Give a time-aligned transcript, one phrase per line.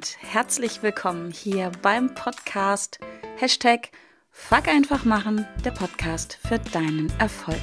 [0.00, 3.00] und herzlich willkommen hier beim Podcast
[3.36, 3.90] Hashtag
[4.30, 7.60] Fuck einfach machen, der Podcast für deinen Erfolg.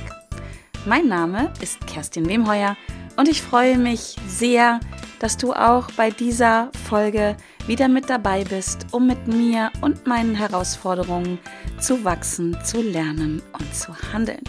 [0.85, 2.77] Mein Name ist Kerstin Wemheuer
[3.15, 4.79] und ich freue mich sehr,
[5.17, 10.35] dass du auch bei dieser Folge wieder mit dabei bist, um mit mir und meinen
[10.35, 11.39] Herausforderungen
[11.79, 14.43] zu wachsen, zu lernen und zu handeln.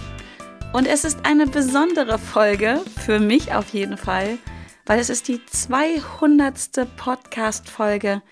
[0.75, 4.37] Und es ist eine besondere Folge, für mich auf jeden Fall,
[4.89, 6.97] weil es ist die 200.
[6.97, 8.23] Podcast-Folge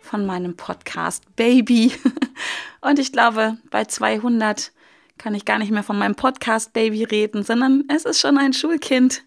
[0.00, 1.92] von meinem Podcast Baby.
[2.80, 4.72] Und ich glaube, bei 200
[5.18, 8.54] kann ich gar nicht mehr von meinem Podcast Baby reden, sondern es ist schon ein
[8.54, 9.24] Schulkind.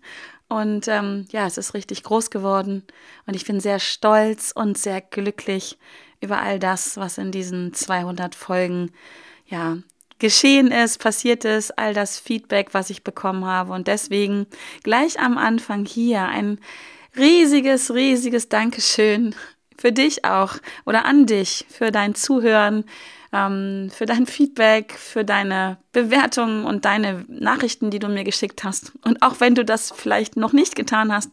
[0.47, 2.83] Und ähm, ja, es ist richtig groß geworden.
[3.27, 5.77] Und ich bin sehr stolz und sehr glücklich
[6.21, 8.89] über all das, was in diesen 200 Folgen
[9.45, 9.77] ja
[10.20, 13.73] geschehen ist, passiert ist, all das Feedback, was ich bekommen habe.
[13.73, 14.48] Und deswegen
[14.84, 16.59] gleich am Anfang hier ein
[17.17, 19.36] riesiges, riesiges Dankeschön
[19.78, 22.84] für dich auch oder an dich, für dein Zuhören,
[23.31, 28.92] ähm, für dein Feedback, für deine Bewertungen und deine Nachrichten, die du mir geschickt hast.
[29.06, 31.31] Und auch wenn du das vielleicht noch nicht getan hast,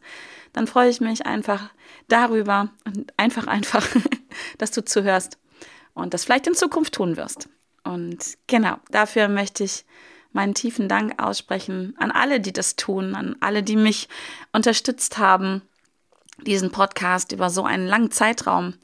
[0.53, 1.71] dann freue ich mich einfach
[2.09, 3.87] darüber und einfach, einfach,
[4.59, 5.39] dass du zuhörst
[5.95, 7.49] und das vielleicht in Zukunft tun wirst.
[7.87, 9.85] Und genau, dafür möchte ich
[10.33, 14.09] meinen tiefen Dank aussprechen an alle, die das tun, an alle, die mich
[14.53, 15.63] unterstützt haben,
[16.45, 18.75] diesen Podcast über so einen langen Zeitraum,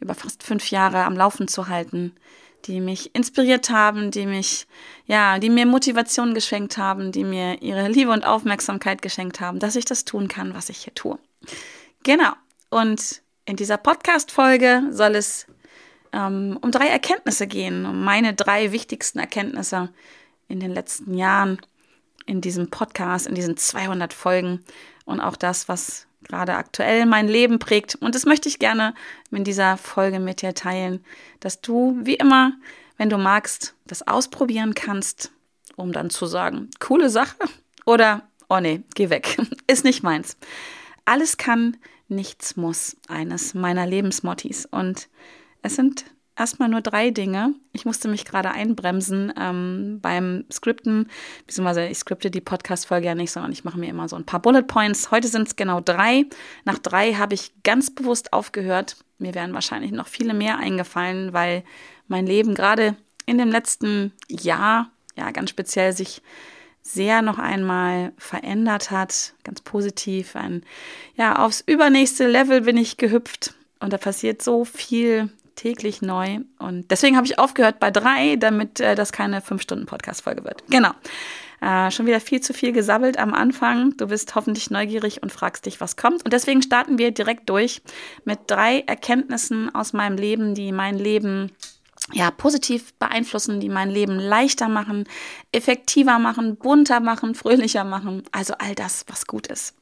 [0.00, 2.14] über fast fünf Jahre am Laufen zu halten,
[2.64, 4.66] die mich inspiriert haben, die mich,
[5.06, 9.76] ja, die mir Motivation geschenkt haben, die mir ihre Liebe und Aufmerksamkeit geschenkt haben, dass
[9.76, 11.18] ich das tun kann, was ich hier tue.
[12.02, 12.32] Genau.
[12.70, 15.46] Und in dieser Podcast-Folge soll es
[16.16, 19.90] ähm, um drei Erkenntnisse gehen, um meine drei wichtigsten Erkenntnisse
[20.48, 21.60] in den letzten Jahren
[22.24, 24.64] in diesem Podcast, in diesen 200 Folgen
[25.04, 27.94] und auch das, was gerade aktuell mein Leben prägt.
[27.96, 28.94] Und das möchte ich gerne
[29.30, 31.04] in dieser Folge mit dir teilen,
[31.40, 32.52] dass du, wie immer,
[32.96, 35.30] wenn du magst, das ausprobieren kannst,
[35.76, 37.36] um dann zu sagen, coole Sache
[37.84, 39.36] oder, oh nee, geh weg,
[39.66, 40.36] ist nicht meins.
[41.04, 41.76] Alles kann,
[42.08, 44.66] nichts muss, eines meiner Lebensmottis.
[44.66, 45.08] Und
[45.66, 46.04] es sind
[46.36, 47.54] erstmal nur drei Dinge.
[47.72, 51.10] Ich musste mich gerade einbremsen ähm, beim Skripten,
[51.46, 54.40] beziehungsweise ich skripte die Podcast-Folge ja nicht, sondern ich mache mir immer so ein paar
[54.40, 55.10] Bullet Points.
[55.10, 56.26] Heute sind es genau drei.
[56.64, 58.96] Nach drei habe ich ganz bewusst aufgehört.
[59.18, 61.64] Mir wären wahrscheinlich noch viele mehr eingefallen, weil
[62.06, 66.22] mein Leben gerade in dem letzten Jahr, ja, ganz speziell sich
[66.82, 70.36] sehr noch einmal verändert hat, ganz positiv.
[70.36, 70.62] Ein,
[71.16, 76.38] ja, aufs übernächste Level bin ich gehüpft und da passiert so viel täglich neu.
[76.58, 80.62] Und deswegen habe ich aufgehört bei drei, damit äh, das keine fünf Stunden Podcast-Folge wird.
[80.70, 80.92] Genau.
[81.60, 83.96] Äh, schon wieder viel zu viel gesabbelt am Anfang.
[83.96, 86.24] Du bist hoffentlich neugierig und fragst dich, was kommt.
[86.24, 87.82] Und deswegen starten wir direkt durch
[88.24, 91.50] mit drei Erkenntnissen aus meinem Leben, die mein Leben
[92.12, 95.04] ja, positiv beeinflussen, die mein Leben leichter machen,
[95.50, 98.22] effektiver machen, bunter machen, fröhlicher machen.
[98.32, 99.74] Also all das, was gut ist.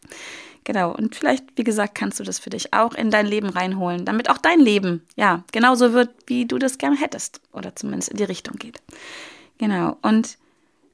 [0.64, 0.92] Genau.
[0.94, 4.30] Und vielleicht, wie gesagt, kannst du das für dich auch in dein Leben reinholen, damit
[4.30, 7.41] auch dein Leben, ja, genauso wird, wie du das gerne hättest.
[7.52, 8.80] Oder zumindest in die Richtung geht.
[9.58, 9.98] Genau.
[10.03, 10.38] Und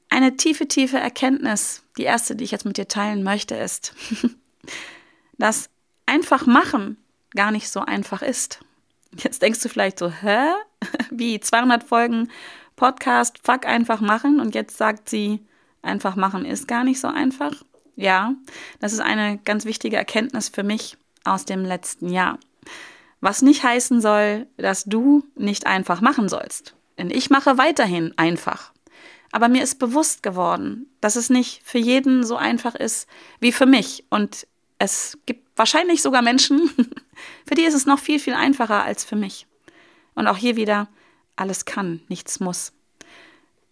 [0.09, 3.93] eine tiefe, tiefe Erkenntnis, die erste, die ich jetzt mit dir teilen möchte, ist,
[5.37, 5.69] dass
[6.05, 6.97] einfach machen
[7.33, 8.59] gar nicht so einfach ist.
[9.17, 10.51] Jetzt denkst du vielleicht so, hä?
[11.11, 12.29] Wie 200 Folgen
[12.75, 15.39] Podcast, fuck einfach machen und jetzt sagt sie,
[15.81, 17.53] einfach machen ist gar nicht so einfach.
[17.95, 18.33] Ja,
[18.79, 22.39] das ist eine ganz wichtige Erkenntnis für mich aus dem letzten Jahr.
[23.19, 26.75] Was nicht heißen soll, dass du nicht einfach machen sollst.
[26.97, 28.71] Denn ich mache weiterhin einfach.
[29.31, 33.07] Aber mir ist bewusst geworden, dass es nicht für jeden so einfach ist
[33.39, 34.03] wie für mich.
[34.09, 34.47] Und
[34.77, 36.69] es gibt wahrscheinlich sogar Menschen,
[37.47, 39.47] für die ist es noch viel, viel einfacher als für mich.
[40.15, 40.89] Und auch hier wieder,
[41.35, 42.73] alles kann, nichts muss.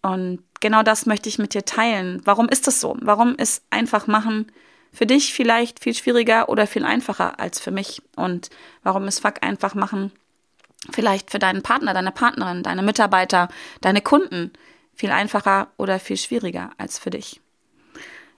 [0.02, 2.20] Und genau das möchte ich mit dir teilen.
[2.24, 2.96] Warum ist das so?
[3.00, 4.52] Warum ist einfach machen
[4.92, 8.02] für dich vielleicht viel schwieriger oder viel einfacher als für mich?
[8.16, 8.50] Und
[8.82, 10.12] warum ist Fuck einfach machen
[10.92, 13.48] vielleicht für deinen Partner, deine Partnerin, deine Mitarbeiter,
[13.80, 14.52] deine Kunden
[14.94, 17.40] viel einfacher oder viel schwieriger als für dich?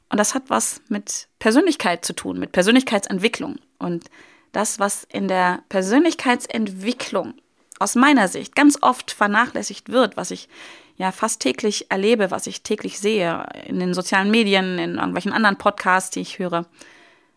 [0.08, 3.56] Und das hat was mit Persönlichkeit zu tun, mit Persönlichkeitsentwicklung.
[3.78, 4.10] Und
[4.52, 7.34] das, was in der Persönlichkeitsentwicklung
[7.78, 10.48] aus meiner Sicht ganz oft vernachlässigt wird, was ich
[10.96, 15.58] ja fast täglich erlebe, was ich täglich sehe, in den sozialen Medien, in irgendwelchen anderen
[15.58, 16.66] Podcasts, die ich höre,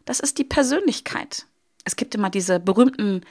[0.06, 1.46] das ist die Persönlichkeit.
[1.84, 3.22] Es gibt immer diese berühmten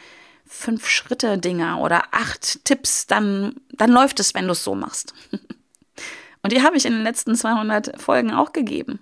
[0.47, 5.15] fünf Schritte Dinger oder acht Tipps, dann, dann läuft es, wenn du es so machst.
[6.43, 8.99] Und die habe ich in den letzten 200 Folgen auch gegeben.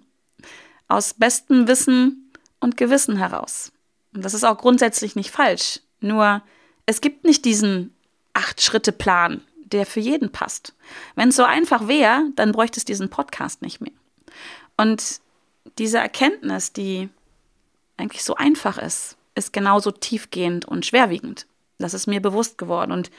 [0.86, 3.72] Aus bestem Wissen und Gewissen heraus.
[4.14, 5.80] Und das ist auch grundsätzlich nicht falsch.
[6.00, 6.42] Nur
[6.86, 7.96] Es gibt nicht diesen
[8.32, 9.40] Acht-Schritte-Plan,
[9.72, 10.74] der für jeden passt.
[11.14, 13.92] Wenn es so einfach wäre, dann bräuchte es diesen Podcast nicht mehr.
[14.76, 15.20] Und
[15.78, 17.08] diese Erkenntnis, die
[17.96, 21.46] eigentlich so einfach ist, ist genauso tiefgehend und schwerwiegend.
[21.78, 22.92] Das ist mir bewusst geworden.
[22.92, 23.10] Und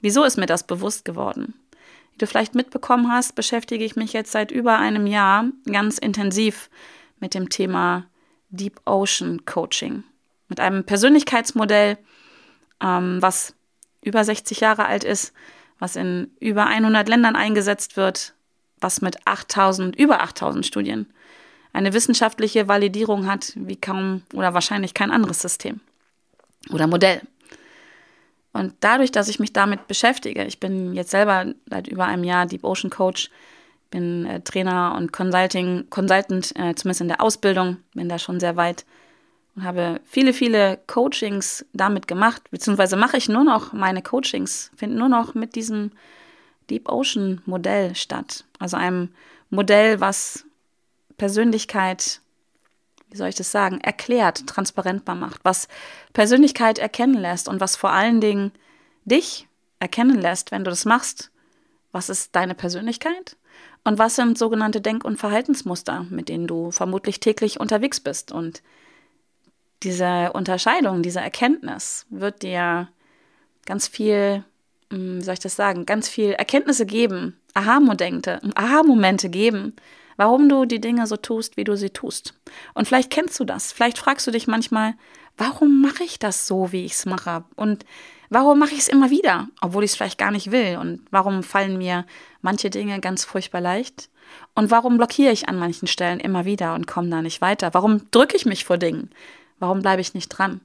[0.00, 1.54] wieso ist mir das bewusst geworden?
[2.12, 6.70] Wie du vielleicht mitbekommen hast, beschäftige ich mich jetzt seit über einem Jahr ganz intensiv
[7.20, 8.06] mit dem Thema
[8.50, 10.04] Deep Ocean Coaching.
[10.48, 11.98] Mit einem Persönlichkeitsmodell,
[12.80, 13.54] ähm, was
[14.02, 15.32] über 60 Jahre alt ist,
[15.78, 18.34] was in über 100 Ländern eingesetzt wird,
[18.80, 21.06] was mit 8000, über 8000 Studien
[21.72, 25.80] eine wissenschaftliche Validierung hat, wie kaum oder wahrscheinlich kein anderes System
[26.72, 27.20] oder Modell.
[28.52, 32.46] Und dadurch, dass ich mich damit beschäftige, ich bin jetzt selber seit über einem Jahr
[32.46, 33.30] Deep Ocean Coach,
[33.90, 38.56] bin äh, Trainer und Consulting, Consultant, äh, zumindest in der Ausbildung, bin da schon sehr
[38.56, 38.86] weit
[39.56, 44.98] und habe viele, viele Coachings damit gemacht, beziehungsweise mache ich nur noch meine Coachings, finden
[44.98, 45.92] nur noch mit diesem
[46.70, 48.44] Deep Ocean Modell statt.
[48.58, 49.10] Also einem
[49.50, 50.44] Modell, was
[51.16, 52.20] Persönlichkeit
[53.10, 55.68] wie soll ich das sagen, erklärt, transparentbar macht, was
[56.12, 58.52] Persönlichkeit erkennen lässt und was vor allen Dingen
[59.04, 59.48] dich
[59.78, 61.30] erkennen lässt, wenn du das machst.
[61.92, 63.36] Was ist deine Persönlichkeit?
[63.84, 68.32] Und was sind sogenannte Denk- und Verhaltensmuster, mit denen du vermutlich täglich unterwegs bist?
[68.32, 68.62] Und
[69.82, 72.88] diese Unterscheidung, diese Erkenntnis wird dir
[73.66, 74.44] ganz viel,
[74.90, 79.74] hm, wie soll ich das sagen, ganz viel Erkenntnisse geben, Aha-Momente, Aha-Momente geben,
[80.16, 82.34] warum du die Dinge so tust, wie du sie tust.
[82.74, 83.72] Und vielleicht kennst du das.
[83.72, 84.94] Vielleicht fragst du dich manchmal,
[85.36, 87.44] warum mache ich das so, wie ich es mache?
[87.54, 87.84] Und
[88.30, 90.78] warum mache ich es immer wieder, obwohl ich es vielleicht gar nicht will?
[90.78, 92.06] Und warum fallen mir
[92.40, 94.08] manche Dinge ganz furchtbar leicht?
[94.54, 97.74] Und warum blockiere ich an manchen Stellen immer wieder und komme da nicht weiter?
[97.74, 99.10] Warum drücke ich mich vor Dingen?
[99.58, 100.60] Warum bleibe ich nicht dran?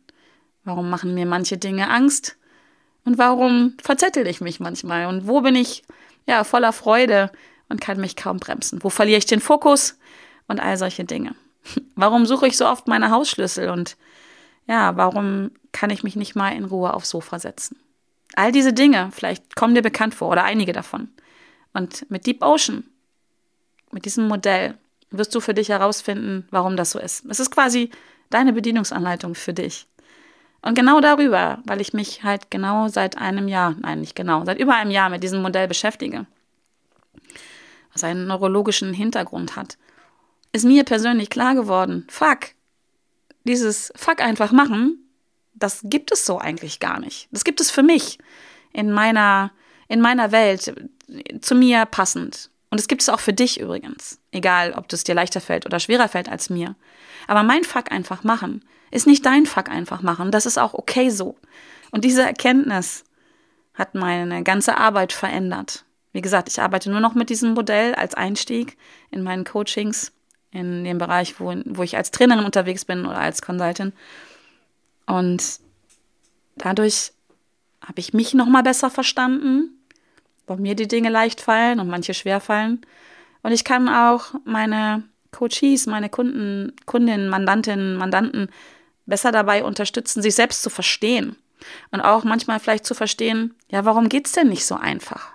[0.63, 2.37] Warum machen mir manche Dinge Angst?
[3.03, 5.07] Und warum verzettel ich mich manchmal?
[5.07, 5.83] Und wo bin ich
[6.27, 7.31] ja voller Freude
[7.69, 8.83] und kann mich kaum bremsen.
[8.83, 9.97] Wo verliere ich den Fokus
[10.47, 11.35] und all solche Dinge?
[11.95, 13.97] Warum suche ich so oft meine Hausschlüssel und
[14.67, 17.77] ja, warum kann ich mich nicht mal in Ruhe aufs Sofa setzen?
[18.35, 21.09] All diese Dinge, vielleicht kommen dir bekannt vor oder einige davon.
[21.73, 22.83] Und mit Deep Ocean,
[23.91, 24.77] mit diesem Modell,
[25.09, 27.25] wirst du für dich herausfinden, warum das so ist.
[27.25, 27.89] Es ist quasi
[28.33, 29.87] deine Bedienungsanleitung für dich.
[30.61, 34.59] Und genau darüber, weil ich mich halt genau seit einem Jahr, nein, nicht genau, seit
[34.59, 36.27] über einem Jahr mit diesem Modell beschäftige,
[37.93, 39.77] was einen neurologischen Hintergrund hat,
[40.51, 42.49] ist mir persönlich klar geworden, fuck,
[43.43, 45.09] dieses fuck einfach machen,
[45.53, 47.27] das gibt es so eigentlich gar nicht.
[47.31, 48.19] Das gibt es für mich
[48.71, 49.51] in meiner,
[49.87, 50.73] in meiner Welt,
[51.41, 52.49] zu mir passend.
[52.71, 54.19] Und es gibt es auch für dich übrigens.
[54.31, 56.75] Egal, ob das dir leichter fällt oder schwerer fällt als mir.
[57.27, 60.31] Aber mein Fuck einfach machen ist nicht dein Fuck einfach machen.
[60.31, 61.37] Das ist auch okay so.
[61.91, 63.03] Und diese Erkenntnis
[63.73, 65.85] hat meine ganze Arbeit verändert.
[66.13, 68.77] Wie gesagt, ich arbeite nur noch mit diesem Modell als Einstieg
[69.11, 70.11] in meinen Coachings,
[70.51, 73.93] in dem Bereich, wo, wo ich als Trainerin unterwegs bin oder als Consultant.
[75.07, 75.59] Und
[76.57, 77.13] dadurch
[77.81, 79.80] habe ich mich noch mal besser verstanden,
[80.51, 82.81] wo mir die Dinge leicht fallen und manche schwer fallen.
[83.41, 88.49] Und ich kann auch meine Coaches, meine Kunden, Kundinnen, Mandantinnen, Mandanten
[89.05, 91.35] besser dabei unterstützen, sich selbst zu verstehen.
[91.91, 95.33] Und auch manchmal vielleicht zu verstehen, ja, warum geht es denn nicht so einfach?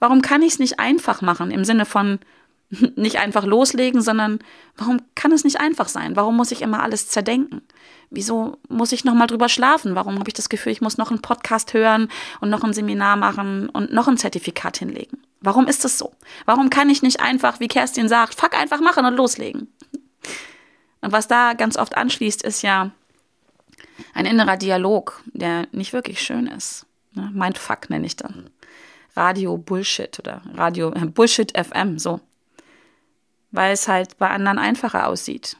[0.00, 2.18] Warum kann ich es nicht einfach machen im Sinne von
[2.96, 4.40] nicht einfach loslegen, sondern
[4.76, 6.16] warum kann es nicht einfach sein?
[6.16, 7.62] Warum muss ich immer alles zerdenken?
[8.10, 9.94] Wieso muss ich noch mal drüber schlafen?
[9.94, 12.08] Warum habe ich das Gefühl, ich muss noch einen Podcast hören
[12.40, 15.18] und noch ein Seminar machen und noch ein Zertifikat hinlegen?
[15.40, 16.12] Warum ist das so?
[16.46, 19.68] Warum kann ich nicht einfach, wie Kerstin sagt, fuck einfach machen und loslegen?
[21.00, 22.90] Und was da ganz oft anschließt, ist ja
[24.14, 26.86] ein innerer Dialog, der nicht wirklich schön ist.
[27.12, 27.30] Ne?
[27.32, 28.50] Mindfuck nenne ich dann.
[29.14, 32.20] Radio Bullshit oder Radio äh, Bullshit FM, so.
[33.50, 35.56] Weil es halt bei anderen einfacher aussieht.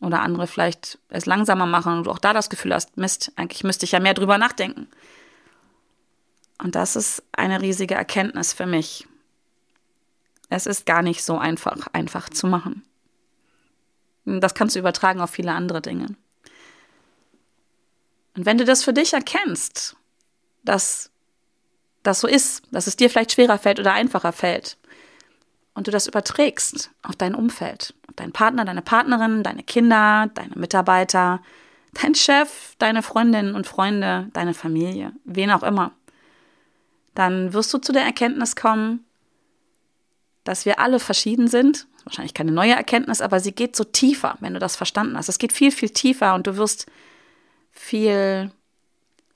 [0.00, 3.64] Oder andere vielleicht es langsamer machen und du auch da das Gefühl hast, Mist, eigentlich
[3.64, 4.88] müsste ich ja mehr drüber nachdenken.
[6.58, 9.06] Und das ist eine riesige Erkenntnis für mich.
[10.50, 12.82] Es ist gar nicht so einfach, einfach zu machen.
[14.24, 16.16] Das kannst du übertragen auf viele andere Dinge.
[18.36, 19.96] Und wenn du das für dich erkennst,
[20.64, 21.10] dass
[22.02, 24.76] das so ist, dass es dir vielleicht schwerer fällt oder einfacher fällt.
[25.78, 30.56] Und du das überträgst auf dein Umfeld, auf deinen Partner, deine Partnerin, deine Kinder, deine
[30.56, 31.40] Mitarbeiter,
[32.02, 35.92] dein Chef, deine Freundinnen und Freunde, deine Familie, wen auch immer.
[37.14, 39.04] Dann wirst du zu der Erkenntnis kommen,
[40.42, 41.86] dass wir alle verschieden sind.
[42.02, 45.28] Wahrscheinlich keine neue Erkenntnis, aber sie geht so tiefer, wenn du das verstanden hast.
[45.28, 46.86] Es geht viel, viel tiefer und du wirst
[47.70, 48.50] viel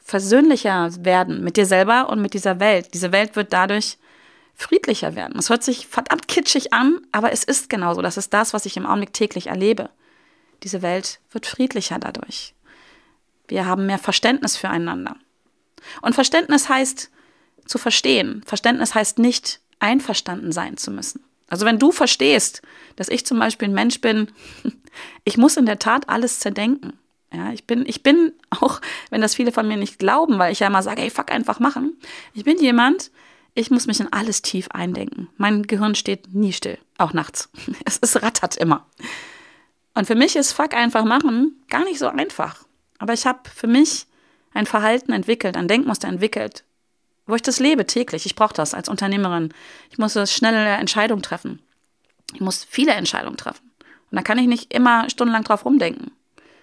[0.00, 2.94] versöhnlicher werden mit dir selber und mit dieser Welt.
[2.94, 3.96] Diese Welt wird dadurch
[4.54, 5.38] friedlicher werden.
[5.38, 8.02] Es hört sich verdammt kitschig an, aber es ist genauso.
[8.02, 9.90] Das ist das, was ich im Augenblick täglich erlebe.
[10.62, 12.54] Diese Welt wird friedlicher dadurch.
[13.48, 15.16] Wir haben mehr Verständnis füreinander.
[16.00, 17.10] Und Verständnis heißt
[17.66, 18.42] zu verstehen.
[18.46, 21.24] Verständnis heißt nicht einverstanden sein zu müssen.
[21.48, 22.62] Also wenn du verstehst,
[22.96, 24.28] dass ich zum Beispiel ein Mensch bin,
[25.24, 26.98] ich muss in der Tat alles zerdenken.
[27.32, 28.80] Ja, ich bin, ich bin auch,
[29.10, 31.60] wenn das viele von mir nicht glauben, weil ich ja immer sage, hey, fuck, einfach
[31.60, 31.98] machen.
[32.34, 33.10] Ich bin jemand,
[33.54, 35.28] ich muss mich in alles tief eindenken.
[35.36, 37.50] Mein Gehirn steht nie still, auch nachts.
[37.84, 38.86] Es, es rattert immer.
[39.94, 42.64] Und für mich ist fuck, einfach machen gar nicht so einfach.
[42.98, 44.06] Aber ich habe für mich
[44.54, 46.64] ein Verhalten entwickelt, ein Denkmuster entwickelt,
[47.26, 48.26] wo ich das lebe täglich.
[48.26, 49.52] Ich brauche das als Unternehmerin.
[49.90, 51.60] Ich muss schnelle Entscheidungen treffen.
[52.34, 53.70] Ich muss viele Entscheidungen treffen.
[54.10, 56.10] Und da kann ich nicht immer stundenlang drauf rumdenken.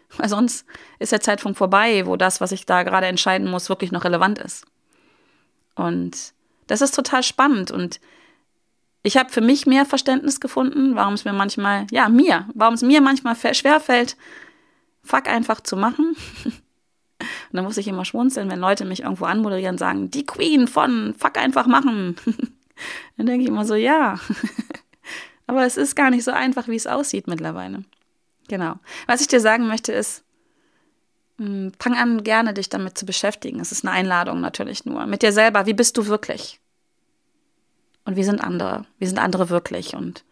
[0.17, 0.65] Weil sonst
[0.97, 4.39] ist der Zeitpunkt vorbei, wo das, was ich da gerade entscheiden muss, wirklich noch relevant
[4.39, 4.65] ist.
[5.75, 6.33] Und
[6.69, 7.71] das ist total spannend.
[7.71, 7.99] Und
[9.03, 12.83] ich habe für mich mehr Verständnis gefunden, warum es mir manchmal, ja, mir, warum es
[12.83, 14.15] mir manchmal schwerfällt,
[15.03, 16.15] fuck einfach zu machen.
[17.19, 20.67] Und dann muss ich immer schmunzeln, wenn Leute mich irgendwo anmoderieren und sagen, die Queen
[20.67, 22.15] von fuck einfach machen.
[23.17, 24.19] Dann denke ich immer so, ja.
[25.47, 27.83] Aber es ist gar nicht so einfach, wie es aussieht mittlerweile.
[28.47, 28.75] Genau.
[29.07, 30.23] Was ich dir sagen möchte ist,
[31.79, 33.59] fang an, gerne dich damit zu beschäftigen.
[33.59, 35.05] Es ist eine Einladung natürlich nur.
[35.05, 35.65] Mit dir selber.
[35.65, 36.59] Wie bist du wirklich?
[38.05, 38.85] Und wie sind andere?
[38.97, 39.95] Wie sind andere wirklich?
[39.95, 40.25] Und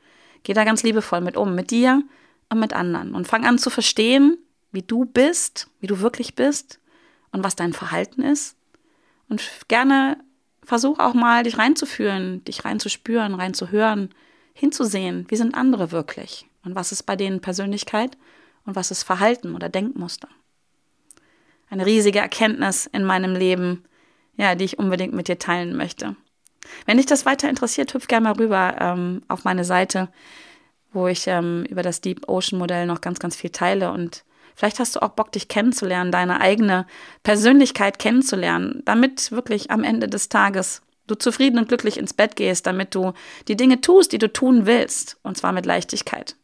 [0.44, 1.56] geh da ganz liebevoll mit um.
[1.56, 2.04] Mit dir
[2.50, 3.16] und mit anderen.
[3.16, 4.38] Und fang an zu verstehen,
[4.72, 6.80] wie du bist, wie du wirklich bist
[7.32, 8.56] und was dein Verhalten ist.
[9.30, 10.18] Und gerne
[10.64, 14.10] versuch auch mal, dich reinzufühlen, dich reinzuspüren, reinzuhören,
[14.54, 18.18] hinzusehen, wie sind andere wirklich und was ist bei denen Persönlichkeit
[18.66, 20.28] und was ist Verhalten oder Denkmuster.
[21.70, 23.84] Eine riesige Erkenntnis in meinem Leben,
[24.38, 26.16] ja, die ich unbedingt mit dir teilen möchte.
[26.86, 30.10] Wenn dich das weiter interessiert, hüpf gerne mal rüber ähm, auf meine Seite,
[30.92, 34.24] wo ich ähm, über das Deep Ocean Modell noch ganz, ganz viel teile und
[34.58, 36.88] Vielleicht hast du auch Bock, dich kennenzulernen, deine eigene
[37.22, 42.66] Persönlichkeit kennenzulernen, damit wirklich am Ende des Tages du zufrieden und glücklich ins Bett gehst,
[42.66, 43.14] damit du
[43.48, 46.36] die Dinge tust, die du tun willst, und zwar mit Leichtigkeit.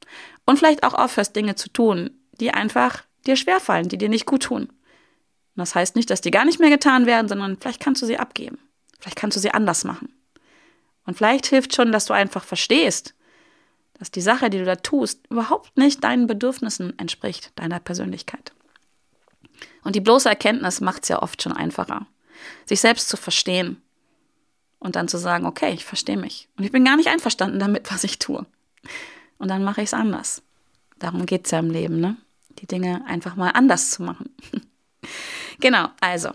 [0.45, 4.43] Und vielleicht auch aufhörst, Dinge zu tun, die einfach dir schwerfallen, die dir nicht gut
[4.43, 4.69] tun.
[5.55, 8.05] Und das heißt nicht, dass die gar nicht mehr getan werden, sondern vielleicht kannst du
[8.05, 8.57] sie abgeben.
[8.99, 10.13] Vielleicht kannst du sie anders machen.
[11.05, 13.13] Und vielleicht hilft schon, dass du einfach verstehst,
[13.99, 18.53] dass die Sache, die du da tust, überhaupt nicht deinen Bedürfnissen entspricht, deiner Persönlichkeit.
[19.83, 22.07] Und die bloße Erkenntnis macht es ja oft schon einfacher,
[22.65, 23.81] sich selbst zu verstehen
[24.79, 27.91] und dann zu sagen, okay, ich verstehe mich und ich bin gar nicht einverstanden damit,
[27.91, 28.45] was ich tue.
[29.37, 30.41] Und dann mache ich es anders.
[30.99, 32.17] Darum geht es ja im Leben, ne?
[32.59, 34.29] Die Dinge einfach mal anders zu machen.
[35.63, 36.29] genau, also.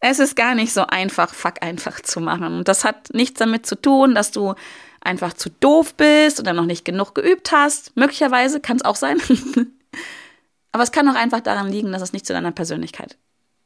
[0.00, 2.58] Es ist gar nicht so einfach, fuck einfach zu machen.
[2.58, 4.54] Und das hat nichts damit zu tun, dass du
[5.00, 7.96] einfach zu doof bist oder noch nicht genug geübt hast.
[7.96, 9.20] Möglicherweise kann es auch sein.
[10.72, 13.16] Aber es kann auch einfach daran liegen, dass es nicht zu deiner Persönlichkeit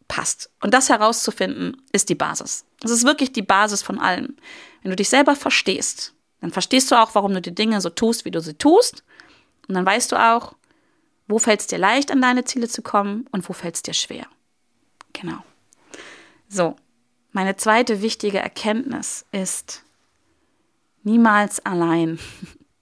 [0.09, 0.51] passt.
[0.61, 2.65] Und das herauszufinden, ist die Basis.
[2.81, 4.37] Das ist wirklich die Basis von allem.
[4.83, 8.25] Wenn du dich selber verstehst, dann verstehst du auch, warum du die Dinge so tust,
[8.25, 9.05] wie du sie tust.
[9.69, 10.55] Und dann weißt du auch,
[11.29, 13.95] wo fällt es dir leicht, an deine Ziele zu kommen und wo fällt es dir
[13.95, 14.27] schwer.
[15.21, 15.39] Genau.
[16.49, 16.77] So,
[17.33, 19.83] meine zweite wichtige Erkenntnis ist,
[21.07, 22.19] Niemals allein.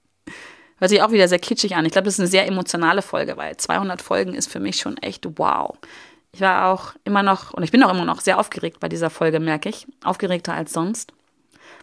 [0.79, 1.85] Hört sich auch wieder sehr kitschig an.
[1.85, 4.97] Ich glaube, das ist eine sehr emotionale Folge, weil 200 Folgen ist für mich schon
[4.97, 5.77] echt wow.
[6.31, 9.11] Ich war auch immer noch, und ich bin auch immer noch sehr aufgeregt bei dieser
[9.11, 9.85] Folge, merke ich.
[10.03, 11.13] Aufgeregter als sonst.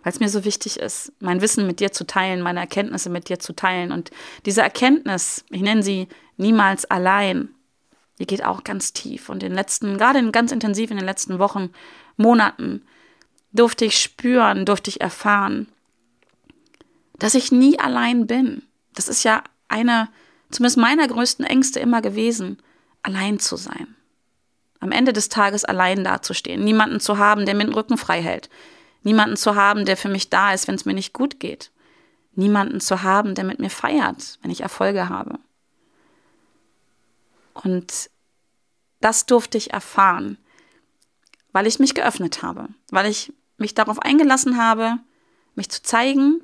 [0.03, 3.29] Weil es mir so wichtig ist, mein Wissen mit dir zu teilen, meine Erkenntnisse mit
[3.29, 3.93] dir zu teilen.
[3.93, 4.11] Und
[4.45, 7.51] diese Erkenntnis, ich nenne sie niemals allein,
[8.23, 9.29] die geht auch ganz tief.
[9.29, 11.71] Und in den letzten, gerade in, ganz intensiv in den letzten Wochen,
[12.17, 12.83] Monaten,
[13.50, 15.67] durfte ich spüren, durfte ich erfahren,
[17.19, 18.62] dass ich nie allein bin.
[18.95, 20.09] Das ist ja eine,
[20.52, 22.59] zumindest meiner größten Ängste immer gewesen,
[23.02, 23.97] allein zu sein.
[24.79, 28.50] Am Ende des Tages allein dazustehen, niemanden zu haben, der mir den Rücken frei hält,
[29.02, 31.73] niemanden zu haben, der für mich da ist, wenn es mir nicht gut geht,
[32.37, 35.41] niemanden zu haben, der mit mir feiert, wenn ich Erfolge habe.
[37.55, 38.12] Und
[39.03, 40.39] das durfte ich erfahren,
[41.53, 44.99] weil ich mich geöffnet habe, weil ich mich darauf eingelassen habe,
[45.55, 46.43] mich zu zeigen,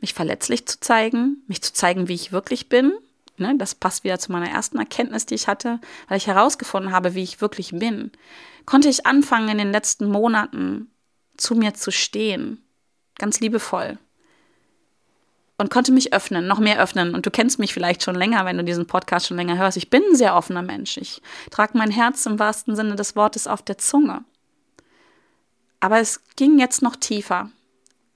[0.00, 2.92] mich verletzlich zu zeigen, mich zu zeigen, wie ich wirklich bin.
[3.36, 7.14] Ne, das passt wieder zu meiner ersten Erkenntnis, die ich hatte, weil ich herausgefunden habe,
[7.14, 8.10] wie ich wirklich bin.
[8.66, 10.90] Konnte ich anfangen, in den letzten Monaten
[11.36, 12.64] zu mir zu stehen,
[13.16, 13.98] ganz liebevoll.
[15.58, 17.14] Und konnte mich öffnen, noch mehr öffnen.
[17.14, 19.76] Und du kennst mich vielleicht schon länger, wenn du diesen Podcast schon länger hörst.
[19.76, 20.96] Ich bin ein sehr offener Mensch.
[20.96, 24.24] Ich trage mein Herz im wahrsten Sinne des Wortes auf der Zunge.
[25.80, 27.50] Aber es ging jetzt noch tiefer.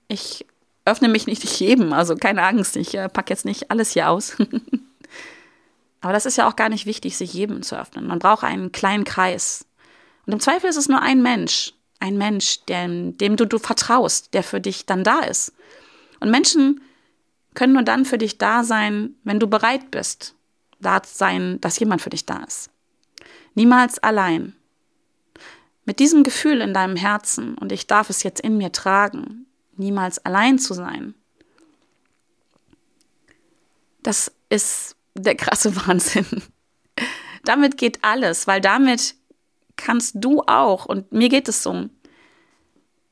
[0.06, 0.46] Ich
[0.84, 4.36] öffne mich nicht jedem, also keine Angst, ich äh, packe jetzt nicht alles hier aus.
[6.00, 8.06] Aber das ist ja auch gar nicht wichtig, sich jedem zu öffnen.
[8.06, 9.64] Man braucht einen kleinen Kreis.
[10.26, 14.34] Und im Zweifel ist es nur ein Mensch, ein Mensch, dem, dem du, du vertraust,
[14.34, 15.52] der für dich dann da ist.
[16.18, 16.80] Und Menschen
[17.54, 20.34] können nur dann für dich da sein, wenn du bereit bist,
[20.80, 22.70] da zu sein, dass jemand für dich da ist.
[23.54, 24.56] Niemals allein.
[25.84, 30.24] Mit diesem Gefühl in deinem Herzen, und ich darf es jetzt in mir tragen, niemals
[30.24, 31.14] allein zu sein,
[34.02, 36.26] das ist der krasse Wahnsinn.
[37.44, 39.14] damit geht alles, weil damit
[39.76, 41.88] kannst du auch, und mir geht es so,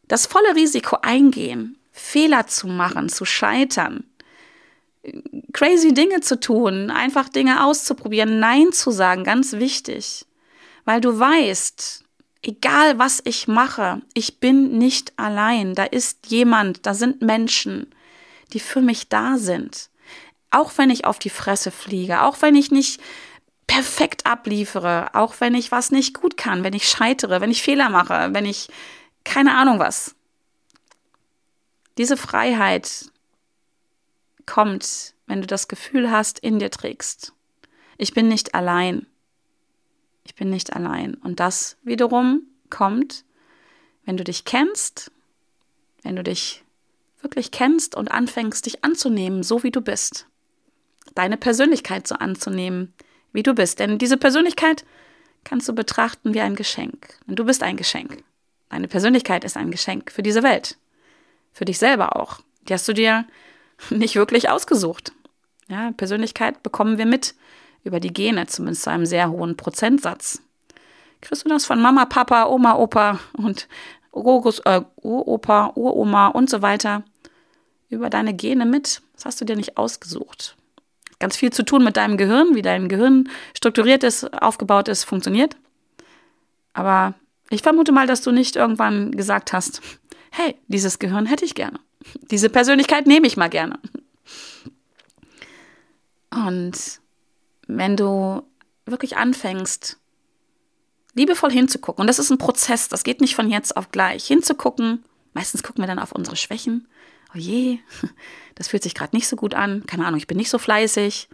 [0.09, 4.04] das volle Risiko eingehen, Fehler zu machen, zu scheitern,
[5.52, 10.26] crazy Dinge zu tun, einfach Dinge auszuprobieren, Nein zu sagen, ganz wichtig.
[10.85, 12.04] Weil du weißt,
[12.42, 15.75] egal was ich mache, ich bin nicht allein.
[15.75, 17.95] Da ist jemand, da sind Menschen,
[18.52, 19.90] die für mich da sind.
[20.50, 23.00] Auch wenn ich auf die Fresse fliege, auch wenn ich nicht
[23.66, 27.88] perfekt abliefere, auch wenn ich was nicht gut kann, wenn ich scheitere, wenn ich Fehler
[27.88, 28.69] mache, wenn ich
[29.23, 30.16] keine Ahnung was.
[31.97, 33.11] Diese Freiheit
[34.50, 37.33] kommt, wenn du das Gefühl hast, in dir trägst.
[37.99, 39.07] Ich bin nicht allein.
[40.25, 41.14] Ich bin nicht allein.
[41.14, 43.25] Und das wiederum kommt,
[44.04, 45.12] wenn du dich kennst,
[46.02, 46.64] wenn du dich
[47.21, 50.26] wirklich kennst und anfängst, dich anzunehmen, so wie du bist.
[51.14, 52.92] Deine Persönlichkeit so anzunehmen,
[53.33, 53.78] wie du bist.
[53.78, 54.85] Denn diese Persönlichkeit
[55.45, 57.19] kannst du betrachten wie ein Geschenk.
[57.28, 58.25] Und du bist ein Geschenk.
[58.69, 60.76] Deine Persönlichkeit ist ein Geschenk für diese Welt.
[61.52, 62.40] Für dich selber auch.
[62.69, 63.26] Die hast du dir
[63.90, 65.12] nicht wirklich ausgesucht.
[65.68, 67.34] Ja, Persönlichkeit bekommen wir mit
[67.84, 70.43] über die Gene, zumindest zu einem sehr hohen Prozentsatz.
[71.21, 73.69] Kriegst du das von Mama, Papa, Oma, Opa und
[74.12, 77.04] Urgroß, äh, Uropa, Uroma und so weiter
[77.88, 79.02] über deine Gene mit?
[79.14, 80.56] Das hast du dir nicht ausgesucht.
[81.19, 85.56] Ganz viel zu tun mit deinem Gehirn, wie dein Gehirn strukturiert ist, aufgebaut ist, funktioniert.
[86.73, 87.14] Aber
[87.50, 89.82] ich vermute mal, dass du nicht irgendwann gesagt hast,
[90.30, 91.78] hey, dieses Gehirn hätte ich gerne.
[92.30, 93.78] Diese Persönlichkeit nehme ich mal gerne.
[96.30, 97.00] Und
[97.66, 98.42] wenn du
[98.86, 99.99] wirklich anfängst,
[101.14, 105.04] liebevoll hinzugucken, und das ist ein Prozess, das geht nicht von jetzt auf gleich, hinzugucken,
[105.34, 106.86] meistens gucken wir dann auf unsere Schwächen,
[107.34, 107.78] oh je,
[108.54, 111.28] das fühlt sich gerade nicht so gut an, keine Ahnung, ich bin nicht so fleißig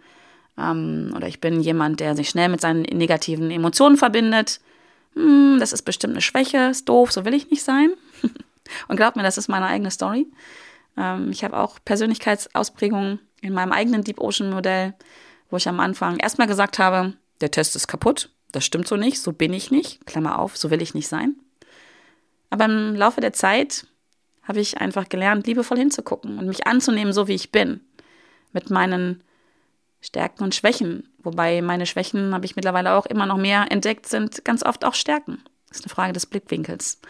[0.57, 4.59] ähm, oder ich bin jemand, der sich schnell mit seinen negativen Emotionen verbindet,
[5.17, 7.91] hm, das ist bestimmt eine Schwäche, ist doof, so will ich nicht sein.
[8.87, 10.27] Und glaub mir, das ist meine eigene Story.
[10.97, 14.93] Ähm, ich habe auch Persönlichkeitsausprägungen in meinem eigenen Deep Ocean Modell,
[15.49, 18.31] wo ich am Anfang erstmal gesagt habe, der Test ist kaputt.
[18.51, 20.05] Das stimmt so nicht, so bin ich nicht.
[20.05, 21.35] Klammer auf, so will ich nicht sein.
[22.49, 23.85] Aber im Laufe der Zeit
[24.43, 27.81] habe ich einfach gelernt, liebevoll hinzugucken und mich anzunehmen, so wie ich bin.
[28.53, 29.21] Mit meinen
[29.99, 31.09] Stärken und Schwächen.
[31.19, 34.93] Wobei meine Schwächen, habe ich mittlerweile auch immer noch mehr entdeckt, sind ganz oft auch
[34.93, 35.43] Stärken.
[35.67, 37.01] Das ist eine Frage des Blickwinkels.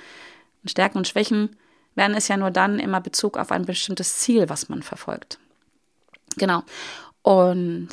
[0.64, 1.56] Und Stärken und Schwächen
[1.98, 5.40] werden es ja nur dann immer Bezug auf ein bestimmtes Ziel, was man verfolgt.
[6.38, 6.64] Genau.
[7.24, 7.90] Und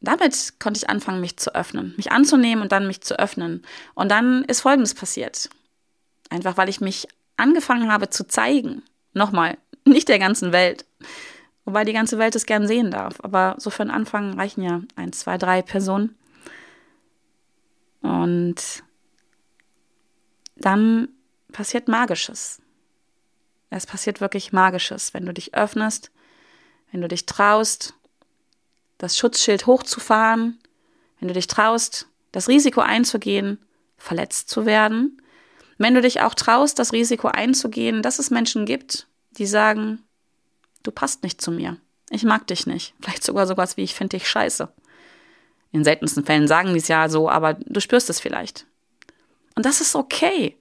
[0.00, 3.64] damit konnte ich anfangen, mich zu öffnen, mich anzunehmen und dann mich zu öffnen.
[3.94, 5.48] Und dann ist Folgendes passiert.
[6.28, 8.82] Einfach weil ich mich angefangen habe zu zeigen.
[9.14, 10.84] Nochmal, nicht der ganzen Welt.
[11.64, 13.14] Wobei die ganze Welt es gern sehen darf.
[13.22, 16.16] Aber so für den Anfang reichen ja ein, zwei, drei Personen.
[18.02, 18.84] Und
[20.56, 21.08] dann
[21.50, 22.60] passiert Magisches.
[23.70, 26.10] Es passiert wirklich Magisches, wenn du dich öffnest,
[26.92, 27.94] wenn du dich traust,
[28.98, 30.58] das Schutzschild hochzufahren,
[31.18, 33.58] wenn du dich traust, das Risiko einzugehen,
[33.98, 35.20] verletzt zu werden,
[35.78, 40.02] wenn du dich auch traust, das Risiko einzugehen, dass es Menschen gibt, die sagen,
[40.82, 41.76] du passt nicht zu mir,
[42.10, 44.72] ich mag dich nicht, vielleicht sogar sowas wie ich finde dich scheiße.
[45.72, 48.66] In seltensten Fällen sagen die es ja so, aber du spürst es vielleicht.
[49.56, 50.56] Und das ist okay.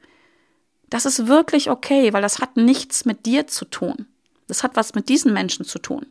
[0.89, 4.07] Das ist wirklich okay, weil das hat nichts mit dir zu tun.
[4.47, 6.05] Das hat was mit diesen Menschen zu tun.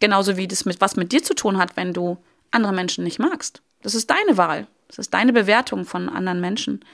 [0.00, 2.18] Genauso wie das mit was mit dir zu tun hat, wenn du
[2.50, 3.62] andere Menschen nicht magst.
[3.82, 4.66] Das ist deine Wahl.
[4.88, 6.84] Das ist deine Bewertung von anderen Menschen.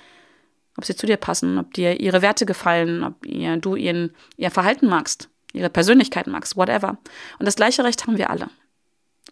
[0.76, 4.50] Ob sie zu dir passen, ob dir ihre Werte gefallen, ob ihr, du ihren, ihr
[4.50, 6.96] Verhalten magst, ihre Persönlichkeit magst, whatever.
[7.38, 8.48] Und das gleiche Recht haben wir alle.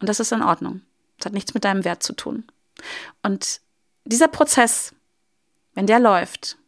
[0.00, 0.82] Und das ist in Ordnung.
[1.18, 2.44] Das hat nichts mit deinem Wert zu tun.
[3.22, 3.60] Und
[4.04, 4.94] dieser Prozess,
[5.74, 6.58] wenn der läuft,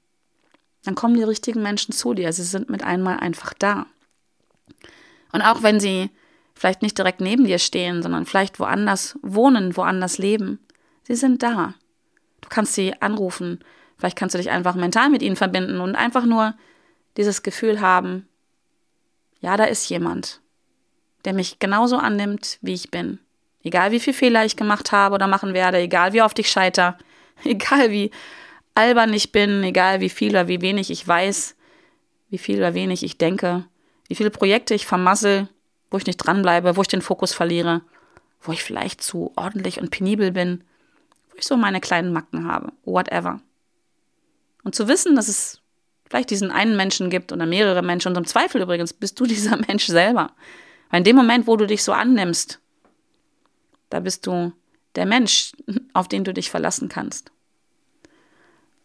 [0.84, 2.32] dann kommen die richtigen Menschen zu dir.
[2.32, 3.86] Sie sind mit einmal einfach da.
[5.32, 6.10] Und auch wenn sie
[6.54, 10.58] vielleicht nicht direkt neben dir stehen, sondern vielleicht woanders wohnen, woanders leben.
[11.04, 11.74] Sie sind da.
[12.40, 13.60] Du kannst sie anrufen.
[13.96, 16.54] Vielleicht kannst du dich einfach mental mit ihnen verbinden und einfach nur
[17.16, 18.28] dieses Gefühl haben,
[19.40, 20.40] ja, da ist jemand,
[21.24, 23.18] der mich genauso annimmt, wie ich bin.
[23.64, 26.98] Egal wie viel Fehler ich gemacht habe oder machen werde, egal wie oft ich scheiter,
[27.44, 28.10] egal wie
[28.74, 31.56] albern ich bin, egal wie viel oder wie wenig ich weiß,
[32.30, 33.66] wie viel oder wenig ich denke,
[34.08, 35.48] wie viele Projekte ich vermassel,
[35.90, 37.82] wo ich nicht dranbleibe, wo ich den Fokus verliere,
[38.40, 40.64] wo ich vielleicht zu ordentlich und penibel bin,
[41.30, 43.40] wo ich so meine kleinen Macken habe, whatever.
[44.64, 45.60] Und zu wissen, dass es
[46.08, 49.56] vielleicht diesen einen Menschen gibt oder mehrere Menschen, und im Zweifel übrigens bist du dieser
[49.56, 50.32] Mensch selber.
[50.90, 52.60] Weil in dem Moment, wo du dich so annimmst,
[53.90, 54.52] da bist du
[54.94, 55.52] der Mensch,
[55.94, 57.31] auf den du dich verlassen kannst.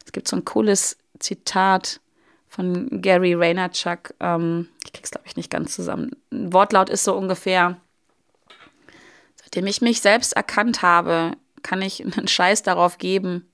[0.08, 2.00] Es gibt so ein cooles Zitat
[2.48, 4.14] von Gary Vaynerchuk.
[4.22, 6.12] Ähm, ich krieg's, glaube ich, nicht ganz zusammen.
[6.32, 7.76] Ein Wortlaut ist so ungefähr,
[9.36, 13.52] seitdem ich mich selbst erkannt habe, kann ich einen Scheiß darauf geben,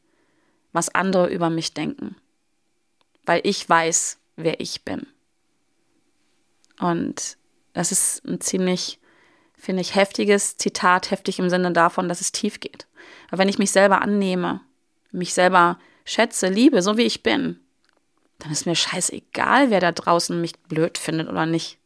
[0.74, 2.18] was andere über mich denken.
[3.26, 5.08] Weil ich weiß, wer ich bin.
[6.80, 7.38] Und
[7.74, 9.00] das ist ein ziemlich,
[9.58, 12.86] finde ich, heftiges Zitat, heftig im Sinne davon, dass es tief geht.
[13.30, 14.62] Aber wenn ich mich selber annehme,
[15.12, 17.60] mich selber schätze, liebe, so wie ich bin,
[18.40, 21.78] dann ist mir scheißegal, wer da draußen mich blöd findet oder nicht.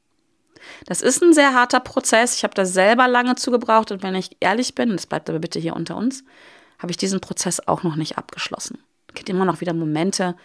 [0.85, 2.35] Das ist ein sehr harter Prozess.
[2.35, 5.59] Ich habe da selber lange zugebraucht und wenn ich ehrlich bin, das bleibt aber bitte
[5.59, 6.23] hier unter uns,
[6.79, 8.79] habe ich diesen Prozess auch noch nicht abgeschlossen.
[9.07, 10.35] Es gibt immer noch wieder Momente,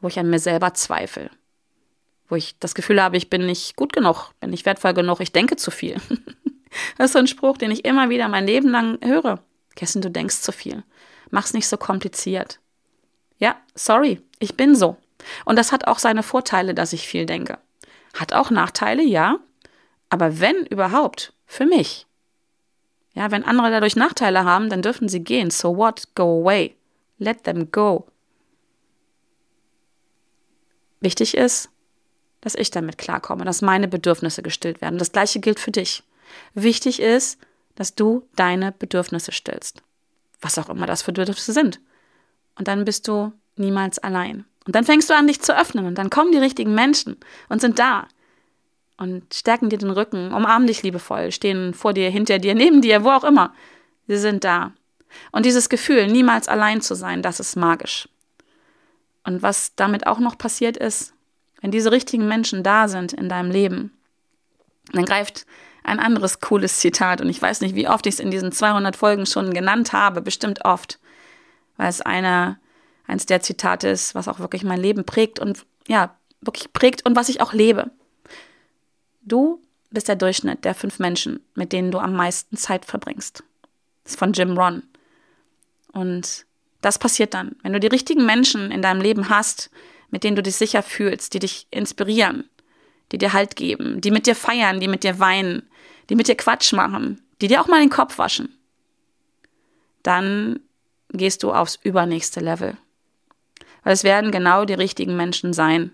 [0.00, 1.30] wo ich an mir selber zweifle.
[2.28, 5.32] Wo ich das Gefühl habe, ich bin nicht gut genug, bin nicht wertvoll genug, ich
[5.32, 5.96] denke zu viel.
[6.98, 9.42] das ist so ein Spruch, den ich immer wieder mein Leben lang höre.
[9.76, 10.82] Kessen, du denkst zu viel.
[11.30, 12.60] Mach's nicht so kompliziert.
[13.38, 14.96] Ja, sorry, ich bin so.
[15.44, 17.58] Und das hat auch seine Vorteile, dass ich viel denke.
[18.14, 19.38] Hat auch Nachteile, ja.
[20.10, 22.06] Aber wenn überhaupt, für mich.
[23.14, 25.50] Ja, wenn andere dadurch Nachteile haben, dann dürfen sie gehen.
[25.50, 26.14] So what?
[26.14, 26.76] Go away.
[27.18, 28.06] Let them go.
[31.00, 31.70] Wichtig ist,
[32.40, 34.98] dass ich damit klarkomme, dass meine Bedürfnisse gestillt werden.
[34.98, 36.02] Das gleiche gilt für dich.
[36.54, 37.38] Wichtig ist,
[37.74, 39.82] dass du deine Bedürfnisse stillst.
[40.40, 41.80] Was auch immer das für Bedürfnisse sind.
[42.58, 44.44] Und dann bist du niemals allein.
[44.66, 47.16] Und dann fängst du an, dich zu öffnen und dann kommen die richtigen Menschen
[47.48, 48.06] und sind da
[48.98, 53.04] und stärken dir den Rücken, umarmen dich liebevoll, stehen vor dir, hinter dir, neben dir,
[53.04, 53.54] wo auch immer.
[54.08, 54.72] Sie sind da.
[55.32, 58.08] Und dieses Gefühl, niemals allein zu sein, das ist magisch.
[59.24, 61.14] Und was damit auch noch passiert ist,
[61.60, 63.92] wenn diese richtigen Menschen da sind in deinem Leben,
[64.92, 65.46] dann greift
[65.82, 68.96] ein anderes cooles Zitat und ich weiß nicht, wie oft ich es in diesen 200
[68.96, 70.98] Folgen schon genannt habe, bestimmt oft
[71.78, 72.58] weil es einer,
[73.06, 77.16] eins der Zitate ist, was auch wirklich mein Leben prägt und ja, wirklich prägt und
[77.16, 77.90] was ich auch lebe.
[79.22, 83.42] Du bist der Durchschnitt der fünf Menschen, mit denen du am meisten Zeit verbringst.
[84.04, 84.82] Das ist von Jim Ron.
[85.92, 86.44] Und
[86.82, 89.70] das passiert dann, wenn du die richtigen Menschen in deinem Leben hast,
[90.10, 92.48] mit denen du dich sicher fühlst, die dich inspirieren,
[93.12, 95.68] die dir Halt geben, die mit dir feiern, die mit dir weinen,
[96.10, 98.54] die mit dir Quatsch machen, die dir auch mal den Kopf waschen,
[100.02, 100.60] dann
[101.10, 102.76] gehst du aufs übernächste Level.
[103.82, 105.92] Weil es werden genau die richtigen Menschen sein.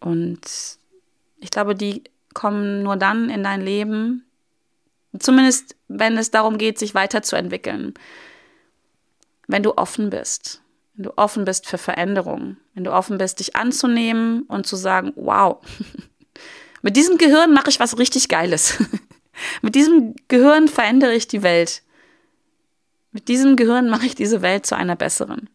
[0.00, 0.78] Und
[1.38, 4.24] ich glaube, die kommen nur dann in dein Leben,
[5.18, 7.94] zumindest wenn es darum geht, sich weiterzuentwickeln,
[9.48, 10.62] wenn du offen bist,
[10.94, 15.12] wenn du offen bist für Veränderungen, wenn du offen bist, dich anzunehmen und zu sagen,
[15.16, 15.58] wow,
[16.82, 18.82] mit diesem Gehirn mache ich was richtig Geiles.
[19.62, 21.82] mit diesem Gehirn verändere ich die Welt.
[23.12, 25.50] Mit diesem Gehirn mache ich diese Welt zu einer besseren.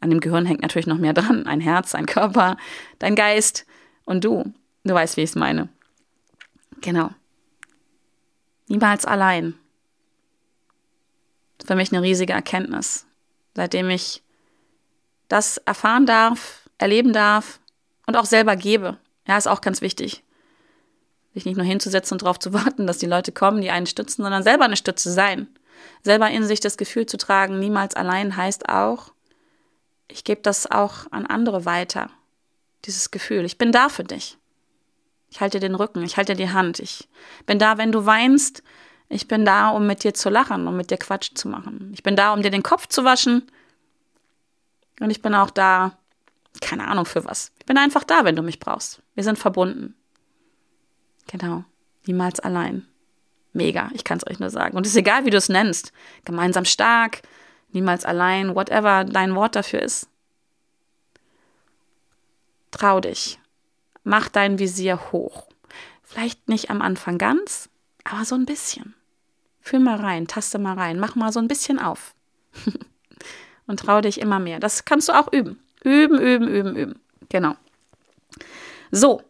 [0.00, 1.46] An dem Gehirn hängt natürlich noch mehr dran.
[1.46, 2.56] Ein Herz, ein Körper,
[2.98, 3.66] dein Geist
[4.04, 4.52] und du.
[4.84, 5.68] Du weißt, wie ich es meine.
[6.80, 7.10] Genau.
[8.68, 9.54] Niemals allein.
[11.64, 13.06] Für mich eine riesige Erkenntnis.
[13.54, 14.22] Seitdem ich
[15.28, 17.60] das erfahren darf, erleben darf
[18.06, 18.98] und auch selber gebe.
[19.26, 20.22] Ja, ist auch ganz wichtig.
[21.34, 24.22] Sich nicht nur hinzusetzen und darauf zu warten, dass die Leute kommen, die einen stützen,
[24.22, 25.48] sondern selber eine Stütze sein
[26.02, 29.12] selber in sich das Gefühl zu tragen, niemals allein heißt auch,
[30.08, 32.10] ich gebe das auch an andere weiter.
[32.84, 34.36] Dieses Gefühl, ich bin da für dich.
[35.30, 36.78] Ich halte dir den Rücken, ich halte dir die Hand.
[36.78, 37.08] Ich
[37.46, 38.62] bin da, wenn du weinst.
[39.08, 41.90] Ich bin da, um mit dir zu lachen, um mit dir Quatsch zu machen.
[41.92, 43.50] Ich bin da, um dir den Kopf zu waschen.
[45.00, 45.98] Und ich bin auch da,
[46.60, 47.52] keine Ahnung für was.
[47.58, 49.02] Ich bin einfach da, wenn du mich brauchst.
[49.14, 49.94] Wir sind verbunden.
[51.26, 51.64] Genau.
[52.06, 52.86] Niemals allein.
[53.54, 54.76] Mega, ich kann es euch nur sagen.
[54.76, 55.92] Und es ist egal, wie du es nennst.
[56.24, 57.22] Gemeinsam stark,
[57.70, 60.08] niemals allein, whatever dein Wort dafür ist.
[62.72, 63.38] Trau dich.
[64.02, 65.46] Mach dein Visier hoch.
[66.02, 67.70] Vielleicht nicht am Anfang ganz,
[68.02, 68.94] aber so ein bisschen.
[69.60, 72.14] Fühl mal rein, taste mal rein, mach mal so ein bisschen auf.
[73.66, 74.58] und trau dich immer mehr.
[74.58, 75.60] Das kannst du auch üben.
[75.84, 77.00] Üben, üben, üben, üben.
[77.28, 77.54] Genau.
[78.90, 79.22] So,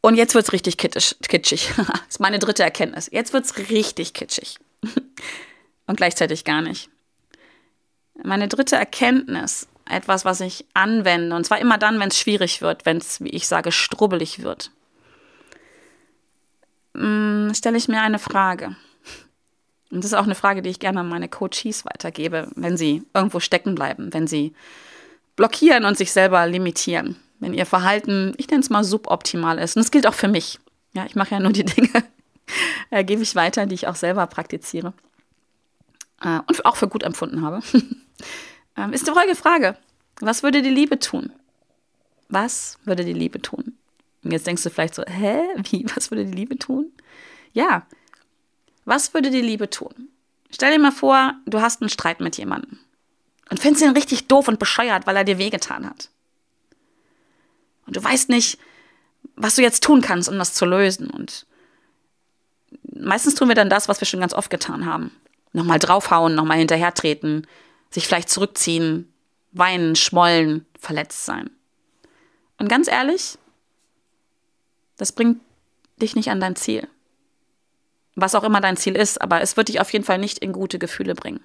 [0.00, 1.16] und jetzt wird es richtig kitschig.
[1.28, 1.72] kitschig.
[1.76, 3.08] das ist meine dritte Erkenntnis.
[3.10, 4.58] Jetzt wird es richtig kitschig.
[5.86, 6.88] und gleichzeitig gar nicht.
[8.22, 12.86] Meine dritte Erkenntnis, etwas, was ich anwende, und zwar immer dann, wenn es schwierig wird,
[12.86, 14.70] wenn es, wie ich sage, strubbelig wird,
[16.94, 18.76] hm, stelle ich mir eine Frage.
[19.90, 23.04] Und das ist auch eine Frage, die ich gerne an meine Coaches weitergebe, wenn sie
[23.14, 24.52] irgendwo stecken bleiben, wenn sie
[25.36, 27.16] blockieren und sich selber limitieren.
[27.38, 29.76] Wenn ihr Verhalten, ich nenne es mal suboptimal ist.
[29.76, 30.58] Und das gilt auch für mich.
[30.94, 32.04] Ja, ich mache ja nur die Dinge,
[32.90, 34.92] äh, gebe ich weiter, die ich auch selber praktiziere.
[36.22, 37.60] Äh, und auch für gut empfunden habe.
[38.76, 39.76] ähm, ist die folgende Frage.
[40.20, 41.32] Was würde die Liebe tun?
[42.28, 43.76] Was würde die Liebe tun?
[44.24, 45.42] Und jetzt denkst du vielleicht so, hä?
[45.70, 45.86] Wie?
[45.94, 46.90] Was würde die Liebe tun?
[47.52, 47.86] Ja,
[48.86, 50.08] was würde die Liebe tun?
[50.50, 52.78] Stell dir mal vor, du hast einen Streit mit jemandem
[53.50, 56.08] und findest ihn richtig doof und bescheuert, weil er dir wehgetan hat.
[57.86, 58.58] Und du weißt nicht,
[59.36, 61.10] was du jetzt tun kannst, um das zu lösen.
[61.10, 61.46] Und
[62.82, 65.10] meistens tun wir dann das, was wir schon ganz oft getan haben.
[65.52, 67.46] Nochmal draufhauen, nochmal hinterhertreten,
[67.90, 69.12] sich vielleicht zurückziehen,
[69.52, 71.50] weinen, schmollen, verletzt sein.
[72.58, 73.38] Und ganz ehrlich,
[74.96, 75.40] das bringt
[76.00, 76.88] dich nicht an dein Ziel
[78.16, 80.52] was auch immer dein Ziel ist, aber es wird dich auf jeden Fall nicht in
[80.52, 81.40] gute Gefühle bringen.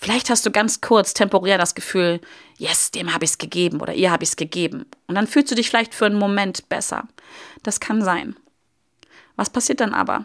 [0.00, 2.20] Vielleicht hast du ganz kurz temporär das Gefühl,
[2.58, 4.86] yes, dem habe ich es gegeben oder ihr habe ich es gegeben.
[5.06, 7.08] Und dann fühlst du dich vielleicht für einen Moment besser.
[7.62, 8.36] Das kann sein.
[9.36, 10.24] Was passiert dann aber?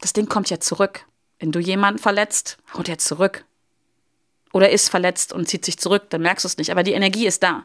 [0.00, 1.06] Das Ding kommt ja zurück.
[1.38, 3.44] Wenn du jemanden verletzt, haut er zurück.
[4.52, 6.70] Oder ist verletzt und zieht sich zurück, dann merkst du es nicht.
[6.70, 7.64] Aber die Energie ist da.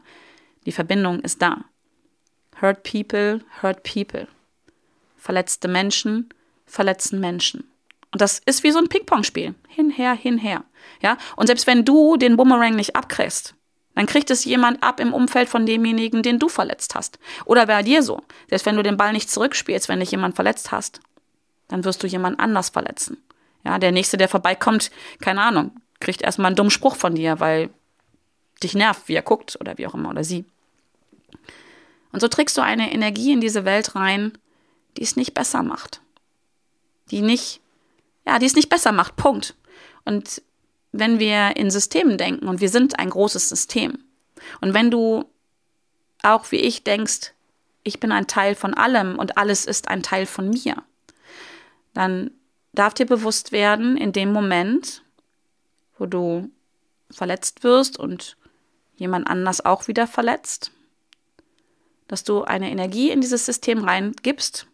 [0.66, 1.64] Die Verbindung ist da.
[2.60, 4.28] Hurt people, hurt people.
[5.16, 6.28] Verletzte Menschen
[6.72, 7.70] verletzten Menschen.
[8.12, 9.54] Und das ist wie so ein Ping-Pong-Spiel.
[9.68, 10.64] Hinher, hinher.
[11.00, 11.16] Ja?
[11.36, 13.54] Und selbst wenn du den Boomerang nicht abkriegst,
[13.94, 17.18] dann kriegt es jemand ab im Umfeld von demjenigen, den du verletzt hast.
[17.44, 18.22] Oder bei dir so.
[18.48, 21.00] Selbst wenn du den Ball nicht zurückspielst, wenn dich jemand verletzt hast,
[21.68, 23.22] dann wirst du jemand anders verletzen.
[23.64, 27.70] Ja, der nächste, der vorbeikommt, keine Ahnung, kriegt erstmal einen dummen Spruch von dir, weil
[28.62, 30.44] dich nervt, wie er guckt oder wie auch immer oder sie.
[32.12, 34.32] Und so trägst du eine Energie in diese Welt rein,
[34.96, 36.02] die es nicht besser macht
[37.12, 37.60] die nicht,
[38.26, 39.16] ja, die es nicht besser macht.
[39.16, 39.56] Punkt.
[40.04, 40.42] Und
[40.92, 43.98] wenn wir in Systemen denken und wir sind ein großes System
[44.60, 45.24] und wenn du
[46.22, 47.32] auch wie ich denkst,
[47.82, 50.76] ich bin ein Teil von allem und alles ist ein Teil von mir,
[51.94, 52.30] dann
[52.72, 55.02] darf dir bewusst werden, in dem Moment,
[55.98, 56.50] wo du
[57.10, 58.36] verletzt wirst und
[58.96, 60.70] jemand anders auch wieder verletzt,
[62.08, 64.66] dass du eine Energie in dieses System reingibst,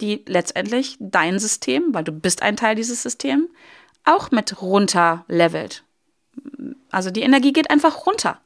[0.00, 3.48] die letztendlich dein System, weil du bist ein Teil dieses Systems,
[4.04, 5.84] auch mit runter levelt.
[6.90, 8.40] Also die Energie geht einfach runter.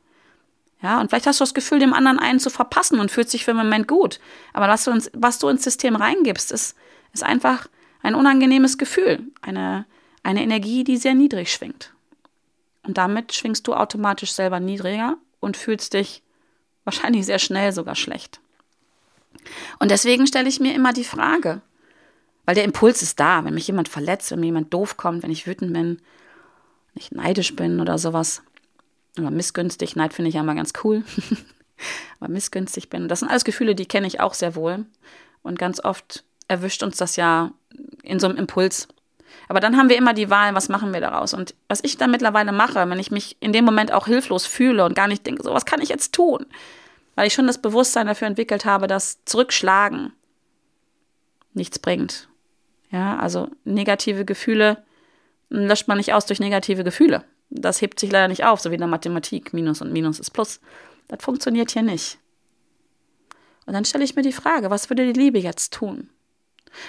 [0.82, 3.44] Ja, und vielleicht hast du das Gefühl, dem anderen einen zu verpassen und fühlt sich
[3.44, 4.20] für einen Moment gut.
[4.52, 6.76] Aber was du ins, was du ins System reingibst, ist,
[7.14, 7.68] ist einfach
[8.02, 9.86] ein unangenehmes Gefühl, eine,
[10.22, 11.94] eine Energie, die sehr niedrig schwingt.
[12.82, 16.22] Und damit schwingst du automatisch selber niedriger und fühlst dich
[16.84, 18.40] wahrscheinlich sehr schnell sogar schlecht.
[19.78, 21.60] Und deswegen stelle ich mir immer die Frage,
[22.44, 25.30] weil der Impuls ist da, wenn mich jemand verletzt, wenn mir jemand doof kommt, wenn
[25.30, 26.00] ich wütend bin,
[26.92, 28.42] wenn ich neidisch bin oder sowas.
[29.18, 31.04] Oder missgünstig, Neid finde ich ja immer ganz cool.
[32.20, 33.08] Aber missgünstig bin.
[33.08, 34.84] Das sind alles Gefühle, die kenne ich auch sehr wohl.
[35.42, 37.52] Und ganz oft erwischt uns das ja
[38.02, 38.88] in so einem Impuls.
[39.48, 41.34] Aber dann haben wir immer die Wahl, was machen wir daraus?
[41.34, 44.84] Und was ich dann mittlerweile mache, wenn ich mich in dem Moment auch hilflos fühle
[44.84, 46.46] und gar nicht denke, so was kann ich jetzt tun?
[47.14, 50.12] Weil ich schon das Bewusstsein dafür entwickelt habe, dass Zurückschlagen
[51.52, 52.28] nichts bringt.
[52.90, 54.82] Ja, also negative Gefühle
[55.48, 57.24] löscht man nicht aus durch negative Gefühle.
[57.50, 59.52] Das hebt sich leider nicht auf, so wie in der Mathematik.
[59.52, 60.60] Minus und Minus ist Plus.
[61.08, 62.18] Das funktioniert hier nicht.
[63.66, 66.10] Und dann stelle ich mir die Frage, was würde die Liebe jetzt tun?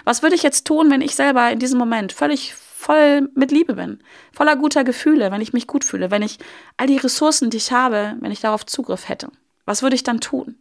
[0.04, 3.76] Was würde ich jetzt tun, wenn ich selber in diesem Moment völlig voll mit Liebe
[3.76, 4.00] bin,
[4.34, 6.40] voller guter Gefühle, wenn ich mich gut fühle, wenn ich
[6.78, 9.30] all die Ressourcen, die ich habe, wenn ich darauf Zugriff hätte?
[9.66, 10.58] Was würde ich dann tun?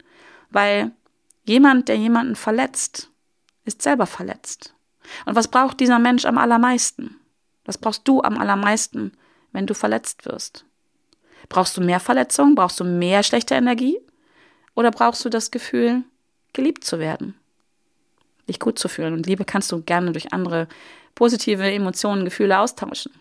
[0.51, 0.93] Weil
[1.45, 3.11] jemand, der jemanden verletzt,
[3.65, 4.75] ist selber verletzt.
[5.27, 7.21] Und was braucht dieser Mensch am allermeisten?
[7.65, 9.13] Was brauchst du am allermeisten,
[9.53, 10.65] wenn du verletzt wirst?
[11.49, 12.55] Brauchst du mehr Verletzung?
[12.55, 13.99] Brauchst du mehr schlechte Energie?
[14.75, 16.03] Oder brauchst du das Gefühl,
[16.53, 17.35] geliebt zu werden?
[18.49, 19.15] Dich gut zu fühlen.
[19.15, 20.69] Und Liebe kannst du gerne durch andere
[21.15, 23.13] positive Emotionen, Gefühle austauschen.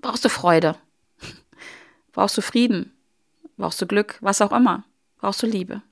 [0.00, 0.76] Brauchst du Freude?
[2.12, 2.97] Brauchst du Frieden?
[3.58, 4.84] Brauchst du Glück, was auch immer.
[5.18, 5.82] Brauchst du Liebe.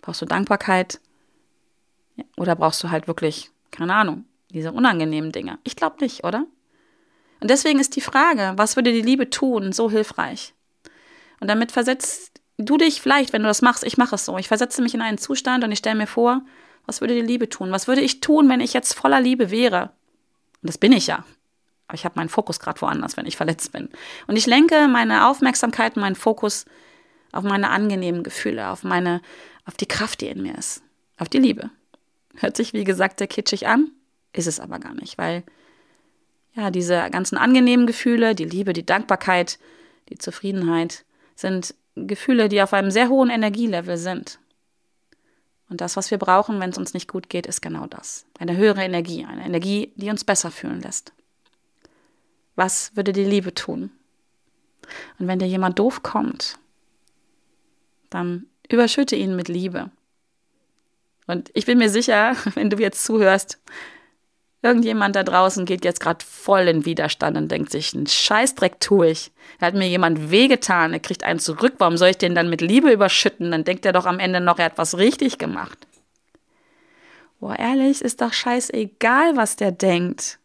[0.00, 1.00] Brauchst du Dankbarkeit.
[2.14, 2.24] Ja.
[2.36, 5.58] Oder brauchst du halt wirklich, keine Ahnung, diese unangenehmen Dinge?
[5.64, 6.46] Ich glaube nicht, oder?
[7.40, 10.54] Und deswegen ist die Frage, was würde die Liebe tun, so hilfreich?
[11.40, 14.48] Und damit versetzt du dich vielleicht, wenn du das machst, ich mache es so, ich
[14.48, 16.42] versetze mich in einen Zustand und ich stelle mir vor,
[16.86, 17.72] was würde die Liebe tun?
[17.72, 19.90] Was würde ich tun, wenn ich jetzt voller Liebe wäre?
[20.62, 21.24] Und das bin ich ja.
[21.88, 23.88] Aber ich habe meinen Fokus gerade woanders, wenn ich verletzt bin.
[24.26, 26.64] Und ich lenke meine Aufmerksamkeit, meinen Fokus
[27.32, 29.20] auf meine angenehmen Gefühle, auf meine,
[29.64, 30.82] auf die Kraft, die in mir ist,
[31.18, 31.70] auf die Liebe.
[32.36, 33.90] Hört sich, wie gesagt, sehr kitschig an,
[34.32, 35.44] ist es aber gar nicht, weil
[36.54, 39.58] ja, diese ganzen angenehmen Gefühle, die Liebe, die Dankbarkeit,
[40.08, 44.38] die Zufriedenheit, sind Gefühle, die auf einem sehr hohen Energielevel sind.
[45.68, 48.24] Und das, was wir brauchen, wenn es uns nicht gut geht, ist genau das.
[48.38, 51.12] Eine höhere Energie, eine Energie, die uns besser fühlen lässt.
[52.56, 53.90] Was würde die Liebe tun?
[55.18, 56.58] Und wenn dir jemand doof kommt,
[58.10, 59.90] dann überschütte ihn mit Liebe.
[61.26, 63.58] Und ich bin mir sicher, wenn du jetzt zuhörst,
[64.66, 69.10] Irgendjemand da draußen geht jetzt gerade voll in Widerstand und denkt sich, einen Scheißdreck tue
[69.10, 69.30] ich.
[69.60, 72.62] Da hat mir jemand wehgetan, er kriegt einen zurück, warum soll ich den dann mit
[72.62, 73.52] Liebe überschütten?
[73.52, 75.86] Dann denkt er doch am Ende noch, er hat was richtig gemacht.
[77.38, 80.40] Boah, ehrlich, ist doch scheißegal, was der denkt.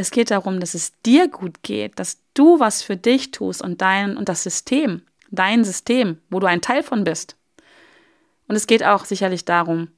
[0.00, 3.80] Es geht darum, dass es dir gut geht, dass du was für dich tust und
[3.80, 7.34] dein und das System, dein System, wo du ein Teil von bist.
[8.46, 9.88] Und es geht auch sicherlich darum,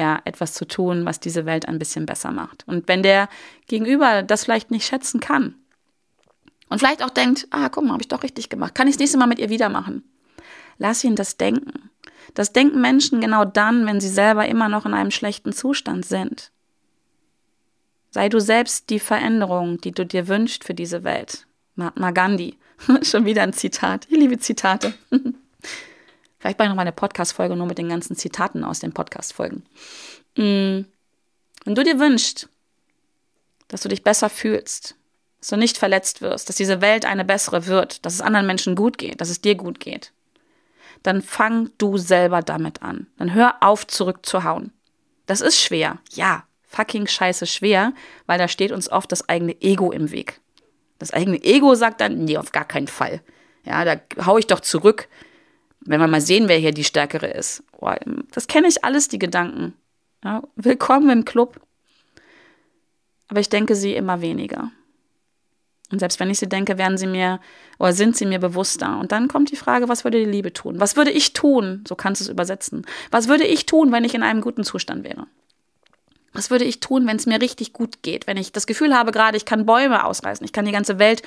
[0.00, 2.64] ja, etwas zu tun, was diese Welt ein bisschen besser macht.
[2.66, 3.28] Und wenn der
[3.68, 5.54] Gegenüber das vielleicht nicht schätzen kann
[6.68, 8.98] und vielleicht auch denkt, ah, guck mal, habe ich doch richtig gemacht, kann ich das
[9.00, 10.02] nächste Mal mit ihr wieder machen.
[10.78, 11.88] Lass ihn das denken.
[12.34, 16.50] Das denken Menschen genau dann, wenn sie selber immer noch in einem schlechten Zustand sind.
[18.16, 21.46] Sei du selbst die Veränderung, die du dir wünschst für diese Welt.
[21.74, 22.56] Mahatma Gandhi.
[23.02, 24.06] Schon wieder ein Zitat.
[24.08, 24.94] Ich liebe Zitate.
[26.38, 29.64] Vielleicht mache ich noch mal eine Podcast-Folge nur mit den ganzen Zitaten aus den Podcast-Folgen.
[30.34, 30.86] Mm.
[31.66, 32.48] Wenn du dir wünschst,
[33.68, 34.94] dass du dich besser fühlst,
[35.40, 38.76] dass du nicht verletzt wirst, dass diese Welt eine bessere wird, dass es anderen Menschen
[38.76, 40.12] gut geht, dass es dir gut geht,
[41.02, 43.08] dann fang du selber damit an.
[43.18, 44.72] Dann hör auf, zurückzuhauen.
[45.26, 45.98] Das ist schwer.
[46.12, 47.92] Ja, fucking scheiße schwer,
[48.26, 50.40] weil da steht uns oft das eigene Ego im Weg.
[50.98, 53.20] Das eigene Ego sagt dann, nee, auf gar keinen Fall.
[53.64, 55.08] Ja, da hau ich doch zurück
[55.86, 57.62] wenn wir mal sehen, wer hier die Stärkere ist.
[57.78, 57.92] Oh,
[58.32, 59.74] das kenne ich alles, die Gedanken.
[60.24, 61.60] Ja, willkommen im Club.
[63.28, 64.70] Aber ich denke sie immer weniger.
[65.92, 67.40] Und selbst wenn ich sie denke, werden sie mir
[67.78, 68.98] oder sind sie mir bewusster.
[68.98, 70.80] Und dann kommt die Frage, was würde die Liebe tun?
[70.80, 71.84] Was würde ich tun?
[71.86, 72.84] So kannst du es übersetzen.
[73.12, 75.26] Was würde ich tun, wenn ich in einem guten Zustand wäre?
[76.36, 78.26] Was würde ich tun, wenn es mir richtig gut geht?
[78.26, 81.22] Wenn ich das Gefühl habe, gerade ich kann Bäume ausreißen, ich kann die ganze Welt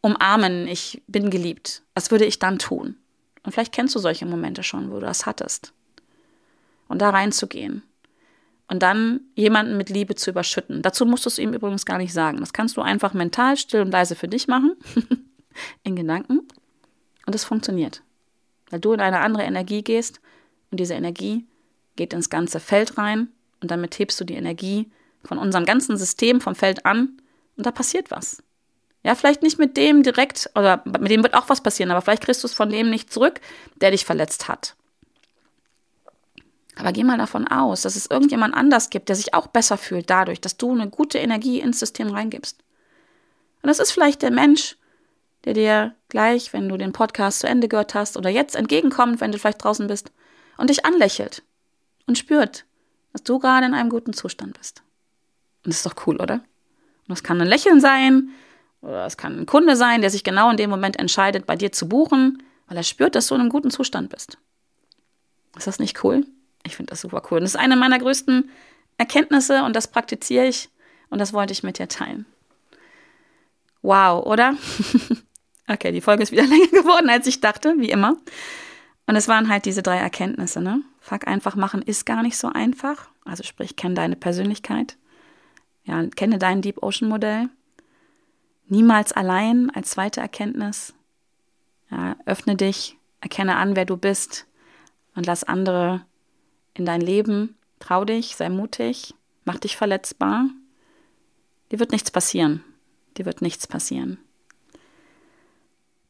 [0.00, 1.82] umarmen, ich bin geliebt.
[1.94, 2.96] Was würde ich dann tun?
[3.44, 5.72] Und vielleicht kennst du solche Momente schon, wo du das hattest.
[6.88, 7.84] Und da reinzugehen.
[8.66, 10.82] Und dann jemanden mit Liebe zu überschütten.
[10.82, 12.40] Dazu musst du es ihm übrigens gar nicht sagen.
[12.40, 14.76] Das kannst du einfach mental still und leise für dich machen.
[15.84, 16.40] in Gedanken.
[17.26, 18.02] Und es funktioniert.
[18.70, 20.20] Weil du in eine andere Energie gehst
[20.70, 21.46] und diese Energie
[21.94, 23.28] geht ins ganze Feld rein
[23.60, 24.90] und damit hebst du die Energie
[25.24, 27.20] von unserem ganzen System vom Feld an
[27.56, 28.42] und da passiert was.
[29.04, 32.24] Ja, vielleicht nicht mit dem direkt, oder mit dem wird auch was passieren, aber vielleicht
[32.24, 33.40] kriegst du es von dem nicht zurück,
[33.80, 34.74] der dich verletzt hat.
[36.76, 40.10] Aber geh mal davon aus, dass es irgendjemand anders gibt, der sich auch besser fühlt
[40.10, 42.58] dadurch, dass du eine gute Energie ins System reingibst.
[43.62, 44.76] Und das ist vielleicht der Mensch,
[45.44, 49.32] der dir gleich, wenn du den Podcast zu Ende gehört hast oder jetzt entgegenkommt, wenn
[49.32, 50.12] du vielleicht draußen bist
[50.56, 51.42] und dich anlächelt
[52.06, 52.64] und spürt,
[53.18, 54.82] dass du gerade in einem guten Zustand bist.
[55.64, 56.34] Und das ist doch cool, oder?
[56.34, 58.30] Und das kann ein Lächeln sein,
[58.80, 61.72] oder es kann ein Kunde sein, der sich genau in dem Moment entscheidet, bei dir
[61.72, 64.38] zu buchen, weil er spürt, dass du in einem guten Zustand bist.
[65.56, 66.24] Ist das nicht cool?
[66.64, 67.38] Ich finde das super cool.
[67.38, 68.50] Und das ist eine meiner größten
[68.98, 70.68] Erkenntnisse und das praktiziere ich
[71.10, 72.24] und das wollte ich mit dir teilen.
[73.82, 74.54] Wow, oder?
[75.68, 78.16] okay, die Folge ist wieder länger geworden, als ich dachte, wie immer.
[79.06, 80.82] Und es waren halt diese drei Erkenntnisse, ne?
[81.08, 83.08] Fuck einfach machen ist gar nicht so einfach.
[83.24, 84.98] Also sprich, kenne deine Persönlichkeit.
[85.84, 87.48] Ja, kenne dein Deep Ocean Modell.
[88.66, 90.92] Niemals allein als zweite Erkenntnis.
[91.90, 94.46] Ja, öffne dich, erkenne an, wer du bist
[95.14, 96.04] und lass andere
[96.74, 97.56] in dein Leben.
[97.78, 99.14] Trau dich, sei mutig,
[99.46, 100.50] mach dich verletzbar.
[101.72, 102.62] Dir wird nichts passieren.
[103.16, 104.18] Dir wird nichts passieren.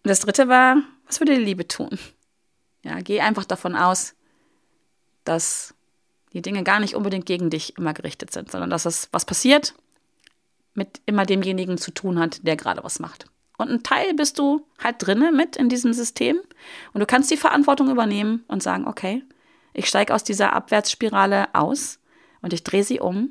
[0.03, 2.01] Und das dritte war, was würde die Liebe tun?
[2.82, 4.16] Ja, geh einfach davon aus,
[5.29, 5.74] dass
[6.33, 9.74] die Dinge gar nicht unbedingt gegen dich immer gerichtet sind, sondern dass es was passiert
[10.74, 13.26] mit immer demjenigen zu tun hat, der gerade was macht.
[13.57, 16.41] Und ein Teil bist du halt drinne mit in diesem System
[16.93, 19.24] und du kannst die Verantwortung übernehmen und sagen, okay,
[19.79, 22.01] Ich steige aus dieser Abwärtsspirale aus
[22.43, 23.31] und ich drehe sie um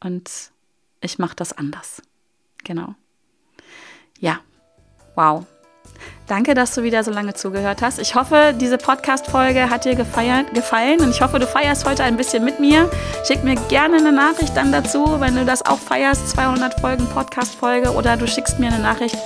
[0.00, 0.52] und
[1.00, 2.02] ich mache das anders.
[2.62, 2.94] Genau.
[4.20, 4.40] Ja,
[5.16, 5.44] wow.
[6.26, 8.00] Danke, dass du wieder so lange zugehört hast.
[8.00, 12.16] Ich hoffe, diese Podcast-Folge hat dir gefeiert, gefallen und ich hoffe, du feierst heute ein
[12.16, 12.90] bisschen mit mir.
[13.24, 17.92] Schick mir gerne eine Nachricht dann dazu, wenn du das auch feierst, 200 Folgen Podcast-Folge
[17.92, 19.16] oder du schickst mir eine Nachricht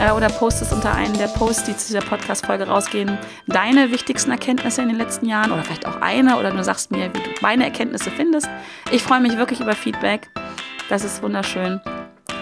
[0.00, 4.80] äh, oder postest unter einen der Posts, die zu dieser Podcast-Folge rausgehen, deine wichtigsten Erkenntnisse
[4.80, 7.64] in den letzten Jahren oder vielleicht auch eine oder du sagst mir, wie du meine
[7.64, 8.48] Erkenntnisse findest.
[8.90, 10.30] Ich freue mich wirklich über Feedback.
[10.88, 11.80] Das ist wunderschön.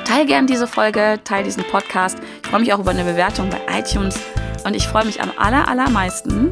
[0.04, 2.18] Teil gern diese Folge, teil diesen Podcast.
[2.42, 4.18] Ich freue mich auch über eine Bewertung bei iTunes
[4.64, 6.50] und ich freue mich am aller, allermeisten,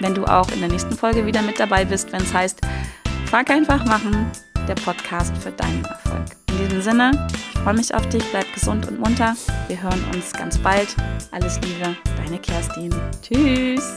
[0.00, 2.60] wenn du auch in der nächsten Folge wieder mit dabei bist, wenn es heißt,
[3.26, 4.30] frag einfach machen,
[4.68, 6.24] der Podcast für deinen Erfolg.
[6.50, 9.34] In diesem Sinne, ich freue mich auf dich, bleib gesund und munter.
[9.68, 10.94] Wir hören uns ganz bald.
[11.32, 12.94] Alles Liebe, deine Kerstin.
[13.22, 13.96] Tschüss.